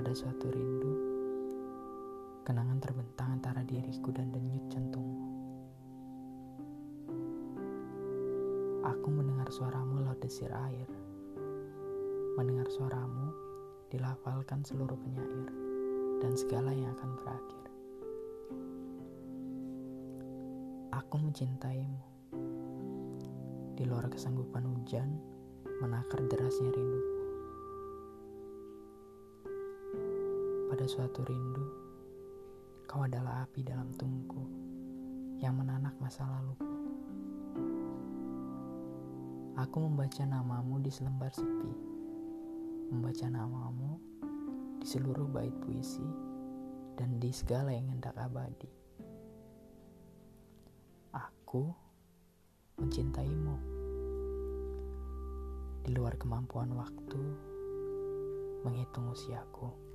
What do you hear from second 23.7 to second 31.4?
Di luar kesanggupan hujan, menakar derasnya rinduku. Pada suatu